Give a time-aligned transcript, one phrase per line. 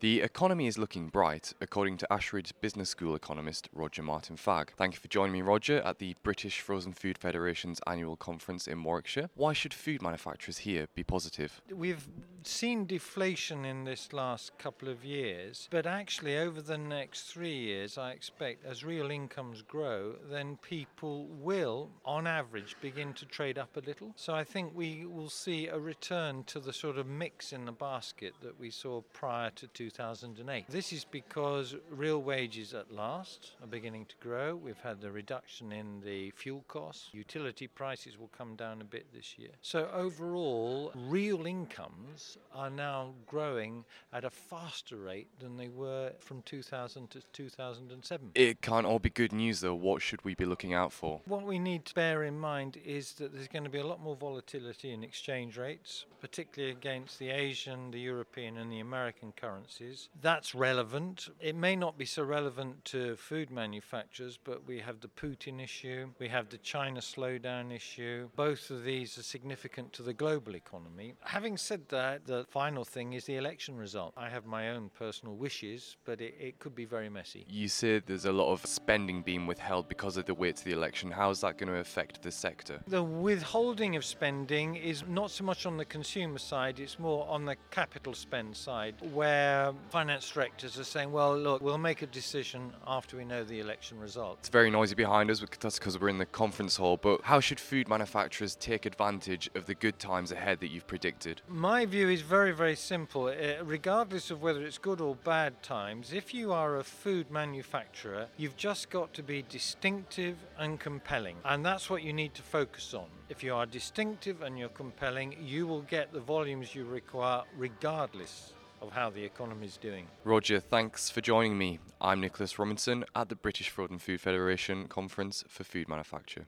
[0.00, 4.68] The economy is looking bright, according to Ashridge Business School economist Roger Martin Fagg.
[4.76, 8.80] Thank you for joining me, Roger, at the British Frozen Food Federation's annual conference in
[8.84, 9.28] Warwickshire.
[9.34, 11.60] Why should food manufacturers here be positive?
[11.74, 12.08] We've
[12.42, 17.98] seen deflation in this last couple of years, but actually, over the next three years,
[17.98, 23.76] I expect as real incomes grow, then people will, on average, begin to trade up
[23.76, 24.12] a little.
[24.16, 27.72] So I think we will see a return to the sort of mix in the
[27.72, 30.66] basket that we saw prior to 2008.
[30.68, 34.56] This is because real wages at last are beginning to grow.
[34.56, 37.08] We've had the reduction in the fuel costs.
[37.12, 39.50] Utility prices will come down a bit this year.
[39.62, 46.42] So overall, real incomes are now growing at a faster rate than they were from
[46.42, 48.30] 2000 to 2007.
[48.34, 49.74] It can't all be good news, though.
[49.74, 51.20] What should we be looking out for?
[51.26, 54.00] What we need to bear in mind is that there's going to be a lot
[54.00, 60.08] more volatility in exchange rates, particularly against the Asian, the European, and the American currencies.
[60.20, 61.28] That's relevant.
[61.40, 66.10] It may not be so relevant to food manufacturers, but we have the Putin issue,
[66.18, 68.28] we have the China slowdown issue.
[68.36, 71.14] Both of these are significant to the global economy.
[71.24, 74.12] Having said that, the final thing is the election result.
[74.16, 77.46] I have my own personal wishes, but it, it could be very messy.
[77.48, 80.72] You said there's a lot of spending being withheld because of the way to the
[80.72, 81.10] election.
[81.10, 82.80] How is that going to affect the sector?
[82.86, 87.44] The withholding of spending is not so much on the consumer side, it's more on
[87.44, 92.72] the capital spend side, where finance directors are saying, well, look, we'll make a decision
[92.86, 94.38] after we know the election result.
[94.40, 97.60] It's very noisy behind us, that's because we're in the conference hall, but how should
[97.60, 101.42] food manufacturers take advantage of the good times ahead that you've predicted?
[101.48, 103.26] My view is very, very simple.
[103.26, 108.26] Uh, regardless of whether it's good or bad times, if you are a food manufacturer,
[108.36, 111.36] you've just got to be distinctive and compelling.
[111.44, 113.06] And that's what you need to focus on.
[113.28, 118.52] If you are distinctive and you're compelling, you will get the volumes you require regardless
[118.80, 120.06] of how the economy is doing.
[120.24, 121.78] Roger, thanks for joining me.
[122.00, 126.46] I'm Nicholas Robinson at the British Frozen Food Federation Conference for Food Manufacture.